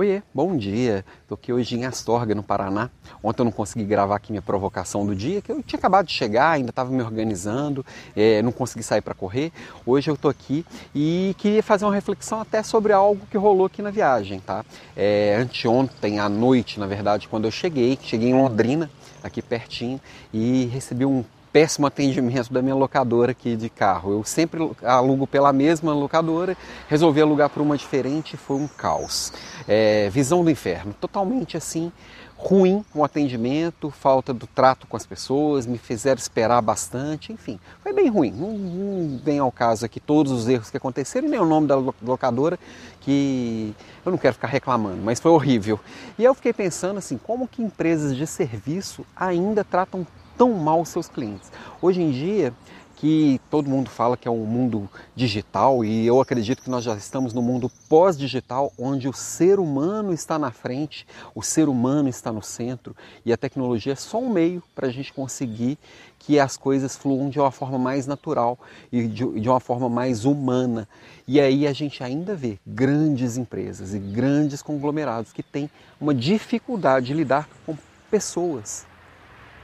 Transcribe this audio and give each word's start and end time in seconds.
Oiê, 0.00 0.22
bom 0.32 0.56
dia. 0.56 1.04
Estou 1.20 1.36
aqui 1.36 1.52
hoje 1.52 1.76
em 1.76 1.84
Astorga, 1.84 2.34
no 2.34 2.42
Paraná. 2.42 2.88
Ontem 3.22 3.42
eu 3.42 3.44
não 3.44 3.52
consegui 3.52 3.84
gravar 3.84 4.16
aqui 4.16 4.32
minha 4.32 4.40
provocação 4.40 5.04
do 5.04 5.14
dia, 5.14 5.42
que 5.42 5.52
eu 5.52 5.62
tinha 5.62 5.78
acabado 5.78 6.06
de 6.06 6.14
chegar, 6.14 6.52
ainda 6.52 6.70
estava 6.70 6.90
me 6.90 7.02
organizando, 7.02 7.84
é, 8.16 8.40
não 8.40 8.50
consegui 8.50 8.82
sair 8.82 9.02
para 9.02 9.12
correr. 9.12 9.52
Hoje 9.84 10.10
eu 10.10 10.14
estou 10.14 10.30
aqui 10.30 10.64
e 10.94 11.36
queria 11.36 11.62
fazer 11.62 11.84
uma 11.84 11.92
reflexão 11.92 12.40
até 12.40 12.62
sobre 12.62 12.94
algo 12.94 13.26
que 13.30 13.36
rolou 13.36 13.66
aqui 13.66 13.82
na 13.82 13.90
viagem, 13.90 14.40
tá? 14.40 14.64
É, 14.96 15.36
anteontem 15.38 16.18
à 16.18 16.30
noite, 16.30 16.80
na 16.80 16.86
verdade, 16.86 17.28
quando 17.28 17.44
eu 17.44 17.50
cheguei, 17.50 17.98
cheguei 18.00 18.30
em 18.30 18.34
Londrina, 18.34 18.90
aqui 19.22 19.42
pertinho, 19.42 20.00
e 20.32 20.64
recebi 20.72 21.04
um 21.04 21.22
péssimo 21.52 21.86
atendimento 21.86 22.52
da 22.52 22.62
minha 22.62 22.74
locadora 22.74 23.32
aqui 23.32 23.56
de 23.56 23.68
carro. 23.68 24.12
Eu 24.12 24.24
sempre 24.24 24.70
alugo 24.82 25.26
pela 25.26 25.52
mesma 25.52 25.92
locadora, 25.92 26.56
resolvi 26.88 27.20
alugar 27.20 27.50
por 27.50 27.62
uma 27.62 27.76
diferente 27.76 28.34
e 28.34 28.36
foi 28.36 28.56
um 28.56 28.68
caos. 28.68 29.32
É, 29.66 30.08
visão 30.10 30.44
do 30.44 30.50
inferno, 30.50 30.94
totalmente 31.00 31.56
assim, 31.56 31.92
ruim 32.40 32.82
o 32.94 33.04
atendimento, 33.04 33.90
falta 33.90 34.32
do 34.32 34.46
trato 34.46 34.86
com 34.86 34.96
as 34.96 35.04
pessoas, 35.04 35.66
me 35.66 35.76
fizeram 35.76 36.18
esperar 36.18 36.62
bastante, 36.62 37.32
enfim, 37.32 37.60
foi 37.82 37.92
bem 37.92 38.08
ruim. 38.08 38.30
Não, 38.30 38.52
não 38.52 39.18
vem 39.18 39.38
ao 39.38 39.52
caso 39.52 39.84
aqui 39.84 40.00
todos 40.00 40.32
os 40.32 40.48
erros 40.48 40.70
que 40.70 40.76
aconteceram 40.76 41.28
nem 41.28 41.38
o 41.38 41.44
nome 41.44 41.66
da 41.66 41.76
locadora, 41.76 42.58
que 43.00 43.74
eu 44.04 44.10
não 44.10 44.18
quero 44.18 44.34
ficar 44.34 44.48
reclamando, 44.48 45.02
mas 45.02 45.20
foi 45.20 45.30
horrível. 45.30 45.78
E 46.18 46.24
eu 46.24 46.34
fiquei 46.34 46.52
pensando 46.52 46.96
assim, 46.96 47.18
como 47.18 47.46
que 47.46 47.62
empresas 47.62 48.16
de 48.16 48.26
serviço 48.26 49.04
ainda 49.14 49.62
tratam 49.62 50.06
tão 50.40 50.54
mal 50.54 50.86
seus 50.86 51.06
clientes. 51.06 51.52
Hoje 51.82 52.00
em 52.00 52.10
dia, 52.10 52.54
que 52.96 53.38
todo 53.50 53.68
mundo 53.68 53.90
fala 53.90 54.16
que 54.16 54.26
é 54.26 54.30
um 54.30 54.46
mundo 54.46 54.88
digital 55.14 55.84
e 55.84 56.06
eu 56.06 56.18
acredito 56.18 56.62
que 56.62 56.70
nós 56.70 56.82
já 56.82 56.94
estamos 56.94 57.34
no 57.34 57.42
mundo 57.42 57.70
pós-digital, 57.90 58.72
onde 58.78 59.06
o 59.06 59.12
ser 59.12 59.60
humano 59.60 60.14
está 60.14 60.38
na 60.38 60.50
frente, 60.50 61.06
o 61.34 61.42
ser 61.42 61.68
humano 61.68 62.08
está 62.08 62.32
no 62.32 62.42
centro 62.42 62.96
e 63.22 63.34
a 63.34 63.36
tecnologia 63.36 63.92
é 63.92 63.96
só 63.96 64.18
um 64.18 64.30
meio 64.30 64.62
para 64.74 64.86
a 64.86 64.90
gente 64.90 65.12
conseguir 65.12 65.76
que 66.18 66.40
as 66.40 66.56
coisas 66.56 66.96
fluam 66.96 67.28
de 67.28 67.38
uma 67.38 67.50
forma 67.50 67.78
mais 67.78 68.06
natural 68.06 68.58
e 68.90 69.06
de, 69.08 69.40
de 69.40 69.46
uma 69.46 69.60
forma 69.60 69.90
mais 69.90 70.24
humana. 70.24 70.88
E 71.28 71.38
aí 71.38 71.66
a 71.66 71.72
gente 71.74 72.02
ainda 72.02 72.34
vê 72.34 72.58
grandes 72.66 73.36
empresas 73.36 73.92
e 73.92 73.98
grandes 73.98 74.62
conglomerados 74.62 75.34
que 75.34 75.42
têm 75.42 75.68
uma 76.00 76.14
dificuldade 76.14 77.08
de 77.08 77.12
lidar 77.12 77.46
com 77.66 77.76
pessoas 78.10 78.88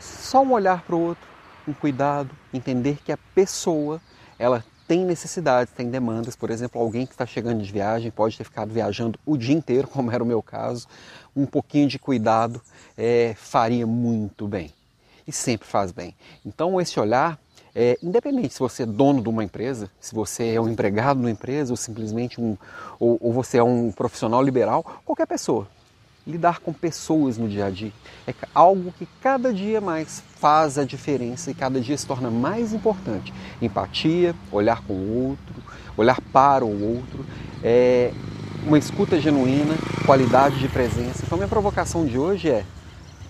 só 0.00 0.42
um 0.42 0.52
olhar 0.52 0.82
para 0.82 0.96
o 0.96 1.00
outro, 1.00 1.28
um 1.68 1.72
cuidado, 1.72 2.30
entender 2.52 2.98
que 3.04 3.12
a 3.12 3.18
pessoa 3.34 4.00
ela 4.38 4.64
tem 4.88 5.04
necessidades, 5.04 5.72
tem 5.72 5.88
demandas. 5.88 6.34
Por 6.34 6.50
exemplo, 6.50 6.80
alguém 6.80 7.06
que 7.06 7.12
está 7.12 7.24
chegando 7.24 7.62
de 7.62 7.70
viagem 7.70 8.10
pode 8.10 8.36
ter 8.36 8.42
ficado 8.42 8.72
viajando 8.72 9.20
o 9.24 9.36
dia 9.36 9.54
inteiro, 9.54 9.86
como 9.88 10.10
era 10.10 10.22
o 10.22 10.26
meu 10.26 10.42
caso. 10.42 10.88
Um 11.36 11.46
pouquinho 11.46 11.86
de 11.86 11.98
cuidado 11.98 12.60
é, 12.96 13.34
faria 13.36 13.86
muito 13.86 14.48
bem 14.48 14.72
e 15.28 15.32
sempre 15.32 15.68
faz 15.68 15.92
bem. 15.92 16.16
Então, 16.44 16.80
esse 16.80 16.98
olhar, 16.98 17.38
é, 17.72 17.96
independente 18.02 18.54
se 18.54 18.58
você 18.58 18.82
é 18.82 18.86
dono 18.86 19.22
de 19.22 19.28
uma 19.28 19.44
empresa, 19.44 19.88
se 20.00 20.12
você 20.12 20.54
é 20.54 20.60
um 20.60 20.68
empregado 20.68 21.18
de 21.18 21.26
uma 21.26 21.30
empresa 21.30 21.72
ou 21.72 21.76
simplesmente 21.76 22.40
um, 22.40 22.56
ou, 22.98 23.16
ou 23.20 23.32
você 23.32 23.58
é 23.58 23.62
um 23.62 23.92
profissional 23.92 24.42
liberal, 24.42 24.82
qualquer 25.04 25.26
pessoa 25.26 25.68
lidar 26.26 26.60
com 26.60 26.72
pessoas 26.72 27.38
no 27.38 27.48
dia 27.48 27.66
a 27.66 27.70
dia. 27.70 27.92
É 28.26 28.34
algo 28.54 28.92
que 28.98 29.06
cada 29.20 29.52
dia 29.52 29.80
mais 29.80 30.22
faz 30.36 30.78
a 30.78 30.84
diferença 30.84 31.50
e 31.50 31.54
cada 31.54 31.80
dia 31.80 31.96
se 31.96 32.06
torna 32.06 32.30
mais 32.30 32.72
importante. 32.72 33.32
Empatia, 33.60 34.34
olhar 34.52 34.82
com 34.82 34.94
o 34.94 35.28
outro, 35.28 35.54
olhar 35.96 36.20
para 36.32 36.64
o 36.64 36.96
outro, 36.96 37.24
é 37.62 38.12
uma 38.66 38.78
escuta 38.78 39.20
genuína, 39.20 39.74
qualidade 40.04 40.58
de 40.58 40.68
presença. 40.68 41.22
Então, 41.24 41.38
minha 41.38 41.48
provocação 41.48 42.04
de 42.06 42.18
hoje 42.18 42.50
é: 42.50 42.64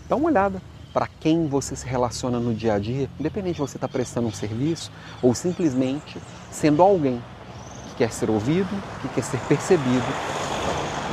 dá 0.09 0.17
uma 0.17 0.27
olhada 0.27 0.61
para 0.93 1.07
quem 1.21 1.47
você 1.47 1.77
se 1.77 1.87
relaciona 1.87 2.41
no 2.41 2.53
dia 2.53 2.75
a 2.75 2.79
dia, 2.79 3.09
independente 3.19 3.55
de 3.55 3.61
você 3.61 3.77
estar 3.77 3.87
tá 3.87 3.93
prestando 3.93 4.27
um 4.27 4.33
serviço 4.33 4.91
ou 5.23 5.35
simplesmente 5.35 6.19
sendo 6.51 6.83
alguém 6.83 7.23
que 7.89 7.97
quer 7.99 8.13
ser 8.13 8.29
ouvido, 8.29 8.69
que 9.01 9.09
quer 9.09 9.23
ser 9.23 9.39
percebido. 9.49 10.05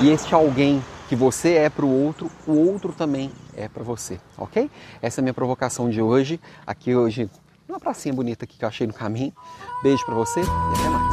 E 0.02 0.10
este 0.10 0.34
alguém 0.34 0.82
que 1.08 1.16
você 1.16 1.54
é 1.54 1.70
para 1.70 1.86
o 1.86 2.06
outro, 2.06 2.30
o 2.46 2.54
outro 2.54 2.94
também 2.94 3.32
é 3.56 3.68
para 3.68 3.84
você, 3.84 4.20
ok? 4.38 4.70
Essa 5.02 5.20
é 5.20 5.22
a 5.22 5.24
minha 5.24 5.34
provocação 5.34 5.90
de 5.90 6.02
hoje, 6.02 6.40
aqui 6.66 6.96
hoje, 6.96 7.30
uma 7.68 7.80
pracinha 7.80 8.14
bonita 8.14 8.46
que 8.46 8.64
eu 8.64 8.68
achei 8.68 8.86
no 8.86 8.94
caminho. 8.94 9.34
Beijo 9.84 10.06
para 10.06 10.16
você 10.16 10.42
e 10.42 10.80
até 10.80 10.90
mais. 10.90 11.07